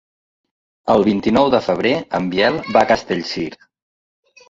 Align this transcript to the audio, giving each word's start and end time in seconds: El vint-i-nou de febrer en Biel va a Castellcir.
El 0.93 1.05
vint-i-nou 1.09 1.53
de 1.57 1.61
febrer 1.67 1.93
en 2.21 2.33
Biel 2.35 2.61
va 2.73 2.85
a 2.85 2.91
Castellcir. 2.97 3.51